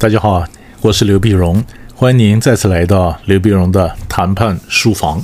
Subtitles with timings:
[0.00, 0.42] 大家好，
[0.80, 1.62] 我是刘碧荣，
[1.94, 5.22] 欢迎您再次来到刘碧荣的谈判书房。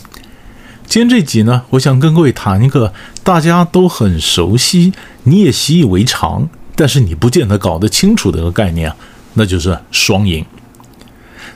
[0.85, 2.93] 今天这集呢，我想跟各位谈一个
[3.25, 8.93] 大家都很熟悉，你也习以为常，但是你不见得搞得清楚的一个概念，
[9.33, 10.45] 那就是双赢。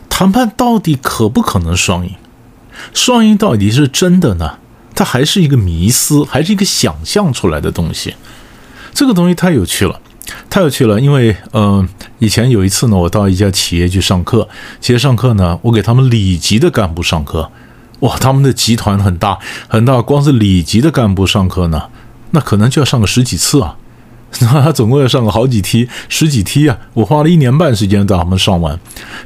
[0.09, 2.15] 谈判到底可不可能双赢？
[2.95, 4.57] 双赢到底是真的呢？
[4.95, 8.15] 它还是一个迷思，还是一个想象出来的东西？
[8.95, 10.01] 这个东西太有趣了，
[10.49, 11.01] 太有趣了。
[11.01, 14.49] 因为，嗯，以前有一次呢，我到一家企业去上课，
[14.81, 17.51] 企业上课呢，我给他们里级的干部上课。
[18.01, 21.85] 哇，他们的集团很大很大，光是里级的干部上课呢，
[22.31, 23.77] 那可能就要上个十几次啊。
[24.43, 26.79] 那 他总共要上个好几梯，十几梯啊！
[26.95, 28.79] 我花了一年半时间把他们上完。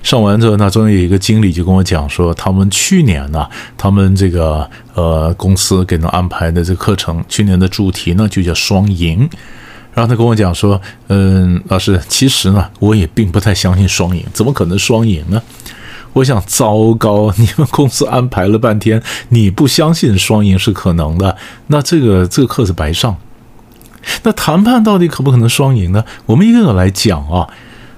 [0.02, 3.46] 上完之后，那中间有一个经理就跟我讲说，他们去年呢，
[3.76, 9.28] 他们这个呃公司给他安排的这个课程，去年的主题呢就叫双赢。
[9.94, 15.40] 然后他跟我讲说，嗯，老师，其实呢，我也并不太相信双赢，怎么可能双赢呢？
[16.12, 21.36] 我想，糟糕，你们公司安排了半天，你不相信双赢是可能的，
[21.68, 23.16] 那这个这个课是白上。
[24.22, 26.04] 那谈判到底可不可能双赢呢？
[26.26, 27.48] 我们一个个来讲啊。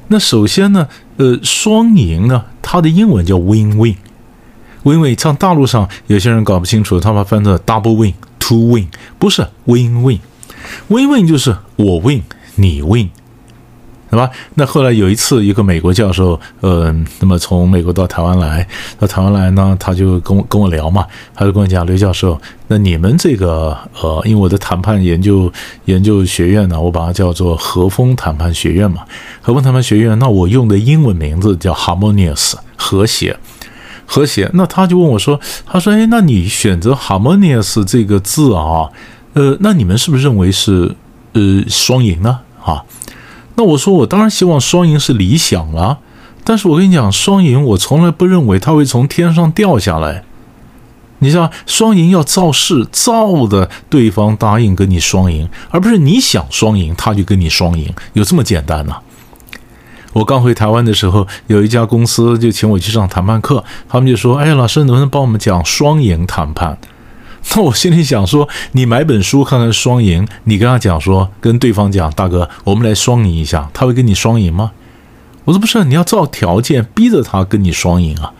[0.08, 0.86] 那首先呢，
[1.16, 3.96] 呃，双赢呢，它的英文叫 win-win。
[4.84, 8.86] win-win，像大陆上有些人搞不清楚，他把翻成 double win，two win，
[9.18, 10.20] 不是 win-win。
[10.88, 12.22] Win-win 就是我 win，
[12.56, 13.10] 你 win。
[14.08, 14.30] 是吧？
[14.54, 18.66] 那后来有一次，一个美国教授，呃，那么从美国到台湾来，
[19.00, 25.52] 到台湾来呢，他就跟我跟我聊嘛，他就跟我讲，刘教授，那你们这个，呃，因为我的谈判研究
[25.86, 29.02] 研究学院呢，我把它叫做和风谈判学院嘛，
[29.42, 33.36] 和风谈判学院，那我用的英文名字叫 harmonious，和谐，
[34.06, 34.48] 和谐。
[34.54, 38.88] 那他就问我说，他说，哎，那你选择 harmonious 这个字啊，
[39.36, 40.96] 呃，那你们是不是认为是，
[41.34, 42.40] 呃，双赢呢？
[42.64, 42.82] 啊？
[43.56, 45.98] 那我说，我当然希望双赢是理想了，
[46.42, 50.24] 但是我跟你讲，双赢我从来不认为它会从天上掉下来。
[51.18, 58.96] 你知道，双赢要造势，造的对方答应跟你双赢，而不是你想双赢他就跟你双赢，有这么简单呢？
[60.14, 66.78] 我刚回台湾的时候，有一家公司就请我去上谈判课，他们就说：“哎，老师能不能帮我们讲双赢谈判？”
[67.54, 74.72] 那我心里想说，你买本书看看双赢，你跟他讲说，跟对方讲，大哥，我们来双赢一下，他会跟你双赢吗？
[75.44, 78.32] 我说不是，你要造条件，逼着他跟你双赢啊。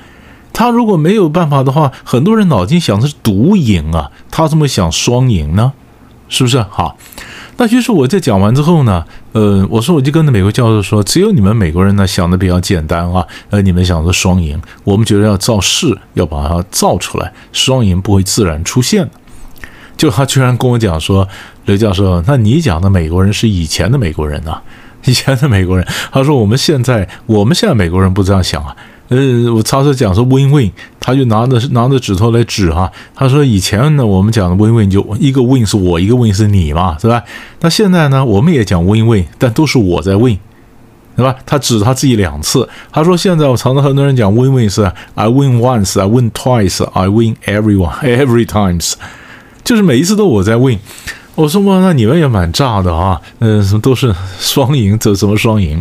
[0.52, 5.72] 他如果没有办法的话，很多人脑筋想的是独赢啊，他怎么想双赢呢？
[6.28, 6.60] 是不是？
[6.70, 6.96] 好。
[7.58, 9.04] 那其实我在讲完之后呢，
[9.36, 19.10] 呃，我说我就跟那美国教授说，只有你们美国人呢想的比较简单啊，呃，你们想的双赢，我们觉得要造势，要把它造出来，双赢不会自然出现的。
[19.94, 21.28] 就他居然跟我讲说，
[21.66, 24.58] 刘教授，那你讲的美国人是以前的美国人呐，
[25.04, 28.74] 以前的美国人，他说我们现在我们现在美国人不这样想啊。
[29.08, 32.90] 呃，我常常讲说 win win，他就拿着拿着指头来指哈。
[33.14, 37.22] 他说以前呢，我们讲的 win win 就一个 win 是我，一个 win 是你嘛，是吧？
[37.60, 40.38] 那现在呢，我们也讲 win win，但都是我在 win，
[41.16, 41.36] 对吧？
[41.46, 42.68] 他指他自己两次。
[42.90, 44.82] 他说现在我常常很多人讲 win win 是
[45.14, 48.94] I win once，I win twice，I win everyone，every times，
[49.62, 50.78] 就是每一次都我在 win。
[51.36, 55.80] 我说哇，那你们也蛮炸的啊，嗯，什么都是双赢，这什么双赢？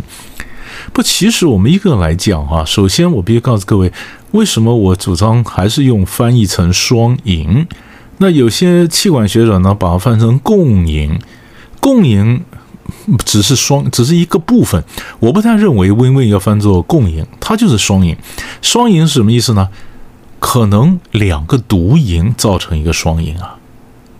[0.96, 3.92] 不，其实我们一个来讲啊，首先我必须告诉各位，
[4.30, 7.66] 为什么我主张还是用翻译成双赢？
[8.16, 11.20] 那有些气管学者呢，把它翻成共赢，
[11.80, 12.42] 共赢
[13.26, 14.82] 只是双，只是一个部分。
[15.18, 18.16] 我不太认为 win-win 要翻作共赢，它就是双赢。
[18.62, 19.68] 双赢是什么意思呢？
[20.38, 23.55] 可能两个独赢造成一个双赢啊，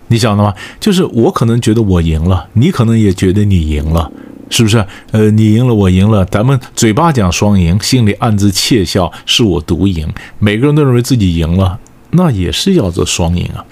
[0.08, 0.54] 你晓得吗？
[0.78, 4.10] 就是我可能觉得我赢了，你可能也觉得你赢了。
[4.48, 4.86] 是不是？
[5.10, 10.08] 呃，你赢了，我赢了，咱们嘴巴讲双赢，心里暗自窃笑，是我独赢。
[10.38, 13.66] 每个人都认为自己赢了，那也是要做双赢啊，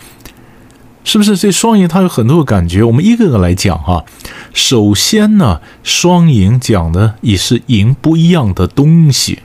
[1.05, 1.37] 是不是？
[1.37, 4.05] 这双赢它有很多个感觉，我们一个个来讲哈。
[4.53, 9.39] 首先呢，双赢讲的也是赢不一样的东西，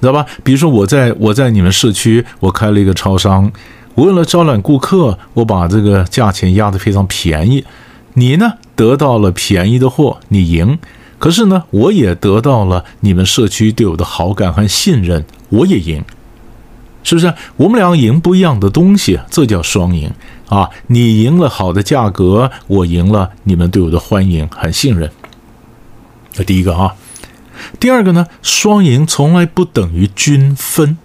[0.00, 0.24] 知道吧？
[0.44, 3.50] 比如说我在我在你们社区，我开了一个超商，
[3.98, 7.64] 为了招揽顾客，我把这个价钱压得非常便宜。
[8.14, 10.78] 你呢得到了便宜的货，你赢。
[11.18, 16.04] 可是呢，我也得到了你们社区对我的好感和信任，我也赢，
[17.02, 17.34] 是不是？
[17.56, 20.12] 我们两个赢不一样的东西，这叫双赢
[20.46, 20.70] 啊！
[20.86, 25.10] 你赢了好的价格，我赢了你们对我的欢迎和信任。
[26.32, 26.94] 这第一个啊，
[27.80, 30.96] 第二个呢，双赢从来不等于均分。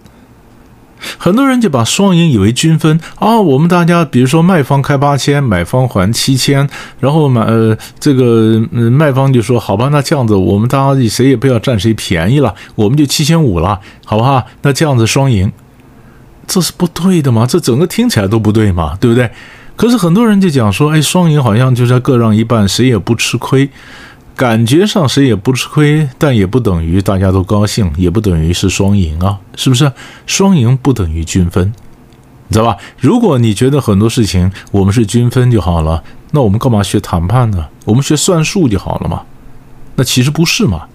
[1.18, 6.68] 很多人就把双赢以为均分啊，我们大家比如说卖方开八千，买方还七千，
[7.00, 14.44] 然后买呃这个卖方就说好吧，那这样子我们大家谁也不要占谁便宜了，我们就七千五了，好不好？
[14.62, 15.52] 那这样子双赢，
[16.48, 17.46] 这是不对的嘛？
[17.46, 19.30] 这整个听起来都不对嘛，对不对？
[19.76, 23.68] 可是很多人就讲说，哎，双赢好像就是各让一半，谁也不吃亏。
[24.36, 29.92] 感觉上谁也不吃亏，但也不等于大家都高兴，也不等于是双赢啊，是不是？
[30.26, 31.72] 双赢不等于均分，
[32.48, 32.78] 你知道吧？
[33.00, 37.68] 如果你觉得很多事情我们是均分就好了，那我们干嘛学谈判呢？
[37.86, 39.22] 我们学算术就好了嘛？
[39.96, 40.88] 那其实不是嘛，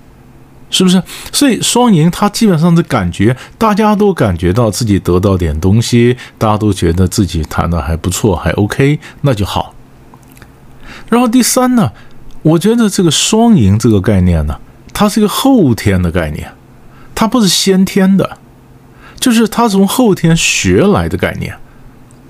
[0.69, 1.01] 是不是？
[1.33, 9.75] 所以双赢它基本上的感觉，大家都感觉到自己得到点东西，大家都觉得自己谈的还不错，还 OK，那就好。
[11.09, 11.93] 然后第三呢？
[12.43, 14.59] 我觉得这个双赢这个概念呢，
[14.93, 16.53] 它是一个后天的概念，
[17.15, 18.39] 它不是先天的，
[19.19, 21.57] 就是它从后天学来的概念，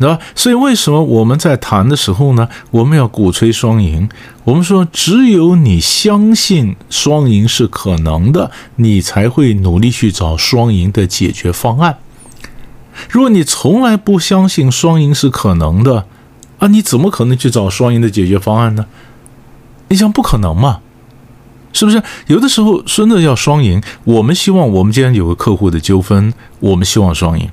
[0.00, 0.18] 对吧？
[0.34, 4.08] 所以为什么我们在谈的时候呢，我们要鼓吹双赢？
[4.44, 11.98] 我们说，只有你相信双赢是可能的，你才会努力去找双赢的解决方案。
[13.10, 16.06] 如果你从来不相信双赢是可能的，
[16.58, 18.86] 啊，你怎么可能去找双赢的解决方案呢？
[19.88, 20.80] 你想不可能嘛？
[21.70, 22.02] 是不是？
[22.28, 23.80] 有的时候真的要双赢。
[24.04, 27.48] 我们希望我们今天有个客户的纠纷，我们希望双赢。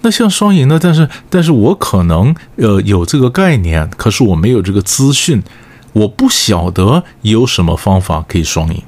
[0.00, 0.78] 那像双赢呢？
[0.82, 5.42] 但是，但是我可能呃有这个概念，可是我没有这个资讯，
[5.92, 8.82] 我不晓得有什么方法可以双赢。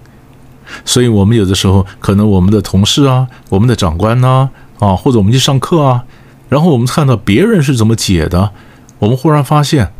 [0.85, 4.49] 所以，我们有的时候可能我们的同事啊，我们的长官呐，
[4.79, 6.05] 啊，或者我们去上课啊，
[6.49, 8.51] 然后我们看到别人是怎么解的，
[8.99, 9.93] 我们忽然发现，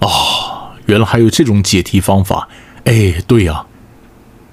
[0.00, 0.63] 哦。
[0.86, 2.48] 原来还有这种解题方法，
[2.84, 3.64] 哎，对呀，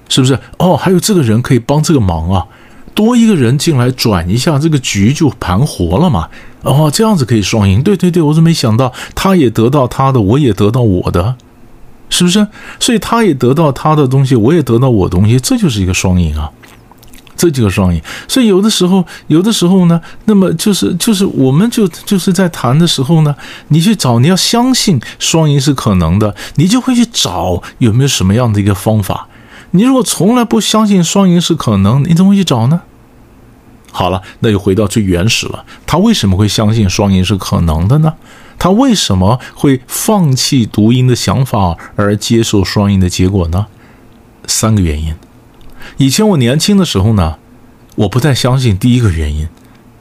[0.10, 0.40] 是不是？
[0.58, 2.46] 哦，还有这个人可以帮这个忙啊，
[2.94, 6.30] 多一个人进来转一下，这个局就盘活了嘛。
[6.64, 7.82] 哦，这样子可以双赢。
[7.82, 8.94] 对对对，我怎么没想到？
[9.16, 11.36] 他也得到他的，我也得到我的，
[12.10, 12.48] 是不是？
[12.80, 16.52] 所以他也得到他的东西，我也得到我东西，这就是一个双赢啊。
[17.42, 23.36] 这就是双赢，所以有的时候，有的时候呢，那么就是就是，我们就就是在谈的时候呢，
[23.70, 29.28] 你去找，你要相信双赢是可能的，你就会去找有没有什么样的一个方法。
[29.72, 32.82] 你如果从来不相信双赢是可能，你怎么去找呢？
[33.92, 38.14] 好了，那就回到最原始了，他为什么会相信双赢是可能的呢？
[38.60, 43.66] 他为什么会放弃独赢的想法而接受双赢的结果呢？
[44.46, 45.16] 三个原因。
[45.98, 47.38] 以前我年轻的时候呢，
[47.96, 49.48] 我不太相信第一个原因。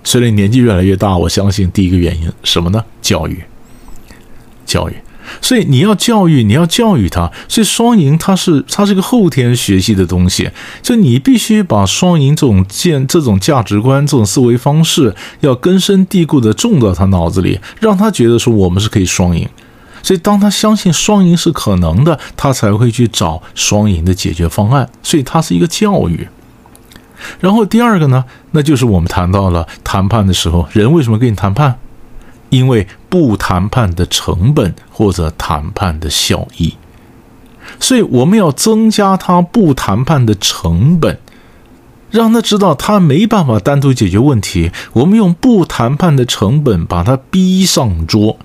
[0.03, 2.85] 随着年纪越来越大，我相信第一个原因什么呢？
[3.03, 3.43] 教育，
[4.65, 4.95] 教育。
[5.43, 7.31] 所以你要教育，你要教育他。
[7.47, 10.51] 所以双赢它是它是个后天学习的东西，
[10.83, 19.47] 就你必须把双赢这种见这种价值观、这种思维方式要根深蒂固的种到他脑子里，让他觉得说我们是可以双赢。
[20.03, 24.89] 所以，当他相信双赢是可能的，他才会去找双赢的解决方案。
[25.03, 26.29] 所以，它是一个教育。
[27.39, 31.79] 然后，第二个呢，那就是我们谈到了谈判的时候，人为什么跟你谈判？
[32.49, 36.75] 因为不谈判的成本或者谈判的效益。
[37.79, 41.19] 所以，我们要增加他不谈判的成本，
[42.11, 44.73] 让他知道他没办法单独解决问题。
[44.95, 48.39] 我们用不谈判的成本把他逼上桌。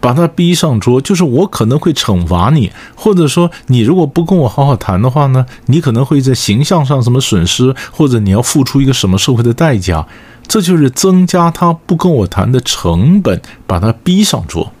[0.00, 10.06] 把他逼上桌，就是我可能会惩罚你，或者说你如果不跟我好好谈的话呢，你可能会在形象上什么损失，或者你要付出一个什么社会的代价，
[10.48, 14.72] 这就是增加他不跟我谈的成本，把他逼上桌。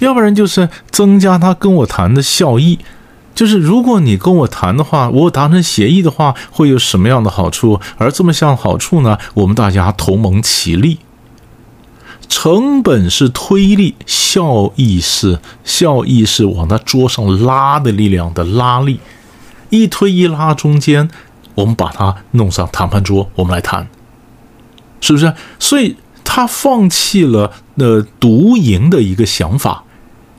[0.00, 2.80] 要不然就是增加他跟我谈的效益，
[3.34, 7.78] 就是如果你跟我谈的话，我达成协议的话，会有什么样的好处？
[7.96, 10.98] 而这么项好处呢，我们大家同盟齐力。
[12.28, 19.00] 成本是推力，效益是效益是往他桌上拉的力量的拉力，
[19.70, 21.08] 一推一拉中间，
[21.54, 23.88] 我们把它弄上谈判桌，我们来谈，
[25.00, 25.32] 是不是？
[25.58, 29.82] 所以他放弃了呃独赢的一个想法，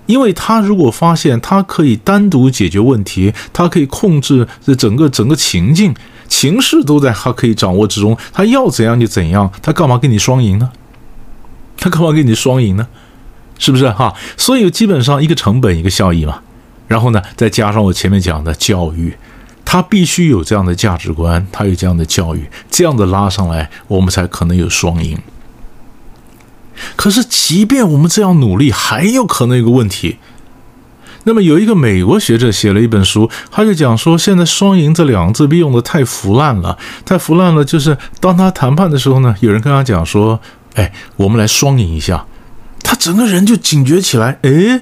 [0.06, 5.94] 因为他如果发现他可以单独解决问题，他可以控制这整个整个情境，
[6.28, 10.72] 情势都在他可以掌握之中，他要怎样就怎样，他干嘛跟你双赢呢？
[11.80, 12.88] 他干嘛给你双赢呢？
[13.58, 14.14] 是不是哈？
[14.38, 16.42] 所以基本上一个成本一个效益嘛，
[16.88, 19.14] 然后呢，再加上我前面讲的教育，
[19.66, 25.18] 他必须有这样的价值观，他有这样的教育，这样的拉上来，我们才可能有双赢。
[26.96, 30.18] 可是，即便我们这样努力，还有可能有个问题，
[31.26, 37.66] 那么有一个美国学者写了一本书，他就讲说，现在“双赢”这两个字被用的太腐烂了，太腐烂了。
[37.66, 40.40] 就是当他谈判的时候呢，有人跟他讲说
[40.76, 42.26] ：“哎，我们来双赢一下。”
[42.84, 44.82] 他整个人就警觉起来：“哎，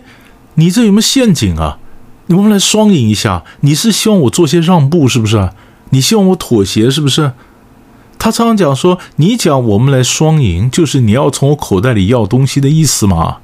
[0.56, 1.80] 你这有没有陷阱啊？
[2.28, 5.50] 我们来双赢一下，你是希望我做些让步是不是？
[5.90, 7.34] 你希望我妥协是不是？”
[8.20, 13.38] 他常常讲说：“你讲我们来双赢，就是你要从我口袋里要东西的意思嘛？”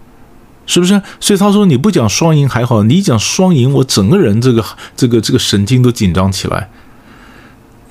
[0.65, 1.01] 是不是？
[1.19, 6.69] 所以他说你不讲双赢还好，你讲双赢，我整个人这个这个这个神经都紧张起来。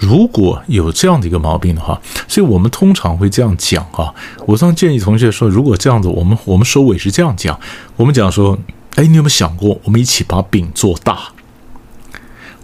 [0.02, 4.12] 如果有这样的一个毛病的话，所以我们通常会这样讲啊。
[4.47, 7.59] 我常建议同学说，如果这样子，我们我们收尾是这样讲，
[7.97, 8.59] 我们讲说，
[8.97, 11.28] 哎，你有没有想过，我们一起把饼做大？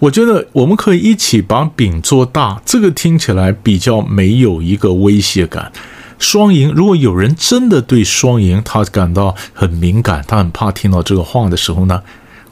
[0.00, 5.73] 我觉得我们可以一起把饼做大，这个听起来比较没有一个威胁感。
[6.18, 12.02] 双赢，如果有人真的对双赢他感到很敏感，他很怕听到这个话的时候呢，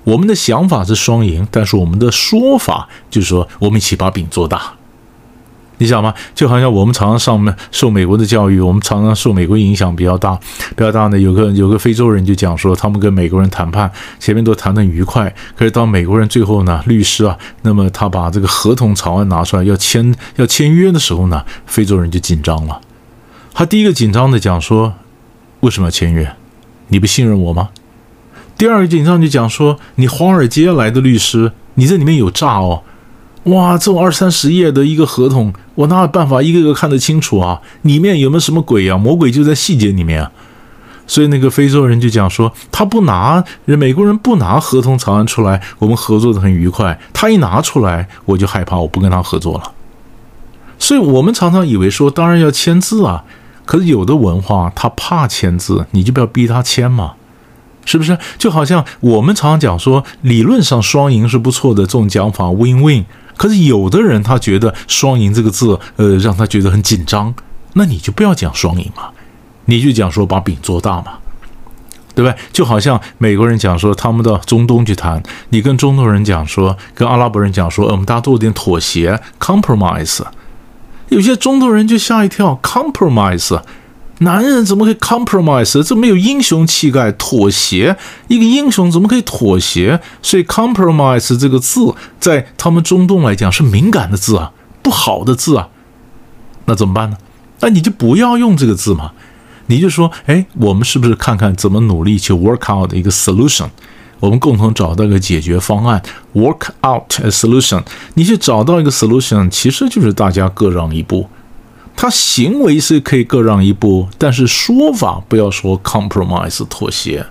[0.06, 4.74] 我们的想法是双赢，但是我们的说法就是说我们一起把饼做大，
[5.78, 6.14] 你想吗？
[6.32, 10.38] 就好像我们常常上面受美国的教育，我们常常受美国影响比较大，
[10.76, 11.18] 比较大呢。
[11.18, 22.80] 有个有个非洲人就讲说，他们跟美国人谈判，前面都谈得愉快，可是当美国人最后呢，律师啊，那么他把这个合同草案拿出来要签要签约的时候呢，非洲人就紧张了。
[23.52, 24.94] 他第一个紧张的讲说
[25.60, 26.36] ：“为什么要签约？
[26.88, 27.70] 你不信任我吗？”
[28.58, 32.82] 第二个紧张就讲说：“你华尔街来的律师，你这里面有诈哦！
[33.44, 37.60] 哇，这种二三十页的一个合同，我哪有办法一个个看得清楚啊？
[37.82, 38.96] 里面有没有什么鬼啊？
[38.96, 40.30] 魔鬼就在细节里面啊！”
[41.06, 46.98] 所以那个非洲人就讲说：“他不拿，美国人不拿合同草案出来，我们合作的很愉快。
[47.12, 49.72] 他一拿出来，我就害怕，我不跟他合作了。”
[50.78, 53.24] 所以我们常常以为说，当然要签字啊。
[53.64, 57.14] 可是有的文化他怕签字，你就不要逼他签嘛，
[57.86, 58.18] 是不是？
[58.36, 63.06] 就好像我们常常讲说，理论上双赢是不错的这种讲法，win win。
[63.38, 67.34] 可是有的人他觉得双赢这个字，呃，让他觉得很紧张，
[67.72, 69.04] 那你就不要讲双赢嘛，
[69.66, 71.18] 你就讲说把饼做大嘛，
[72.14, 72.34] 对不对？
[72.50, 80.22] 就好像美国人讲说他们到中东去谈，你跟中东人讲说，跟阿拉伯人讲说，我们大家做点妥协，compromise。
[81.10, 83.60] 有些中东人就吓一跳，compromise，
[84.18, 85.82] 男人怎么可以 compromise？
[85.82, 87.96] 这没有英雄气概，妥协。
[88.28, 90.00] 一个英雄怎么可以妥协？
[90.22, 95.68] 所以 compromise 这个字在他们中东来讲是敏感的字啊，不好的字啊。
[96.64, 97.16] 那怎么办呢？
[97.60, 99.12] 那你就不要用这个字嘛，
[99.66, 103.68] 你就说，哎，我们是不是看看怎么努力去 work out 一个 solution？
[104.20, 106.02] 我们共同找到一个解决方案
[106.34, 107.82] ，work out a solution。
[108.14, 111.28] 你去找到一个 solution，其实就是大家各让一步。
[111.96, 117.26] 他行为是可以各让一步，但是说法不要说 compromise 妥协，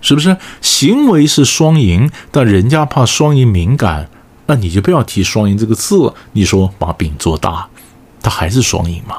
[0.00, 0.36] 是不是？
[0.62, 4.08] 行为是双赢，但人家怕双赢敏感，
[4.46, 6.12] 那你就不要提双赢这个字。
[6.32, 7.68] 你说把饼做大，
[8.22, 9.18] 他还是双赢嘛？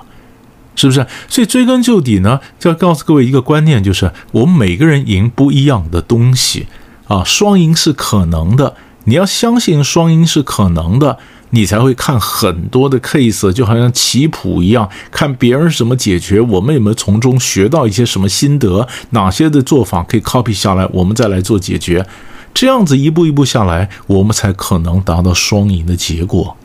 [0.75, 1.05] 是不是？
[1.27, 6.67] 所以追根究底呢，就要告诉各位一个观念，就是我们每个人赢不一样的东西。
[7.07, 11.19] 啊，双赢是可能的，你要相信双赢是可能的，
[11.55, 22.07] 你才会看很多的 case，就好像棋谱一样，看别人怎么解决，我们有没有从中学到一些什么心得，哪些的做法可以 copy 下来，我们再来做解决，
[22.55, 26.57] 这样子一步一步下来，我们才可能达到双赢的结果。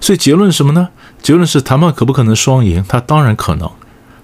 [0.00, 0.88] 所以结论什么呢？
[1.22, 2.84] 结论是谈判可不可能双赢？
[2.88, 3.70] 它当然可能，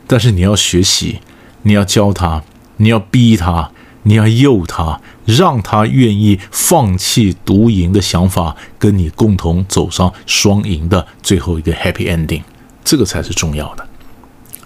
[0.08, 1.20] 但是你要学习，
[1.62, 2.42] 你要教他，
[2.78, 3.70] 你要逼他。
[4.08, 12.42] 你要诱他，让他愿意放弃独赢的想法，跟你共同走上双赢的最后一个 happy ending，
[12.82, 13.86] 这个才是重要的。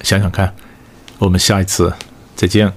[0.02, 0.54] 想想看，
[1.18, 1.92] 我们下一次
[2.36, 2.72] 再见。